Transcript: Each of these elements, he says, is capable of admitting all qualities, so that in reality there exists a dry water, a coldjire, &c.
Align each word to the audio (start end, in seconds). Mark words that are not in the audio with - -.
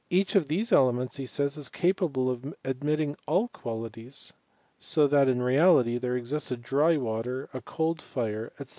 Each 0.09 0.33
of 0.33 0.47
these 0.47 0.71
elements, 0.71 1.17
he 1.17 1.27
says, 1.27 1.57
is 1.57 1.69
capable 1.69 2.27
of 2.27 2.55
admitting 2.65 3.15
all 3.27 3.49
qualities, 3.49 4.33
so 4.79 5.05
that 5.05 5.27
in 5.29 5.43
reality 5.43 5.99
there 5.99 6.17
exists 6.17 6.49
a 6.49 6.57
dry 6.57 6.97
water, 6.97 7.49
a 7.53 7.61
coldjire, 7.61 8.49
&c. 8.57 8.65